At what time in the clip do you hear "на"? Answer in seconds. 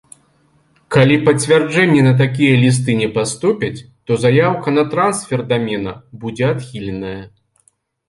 2.07-2.13, 4.81-4.89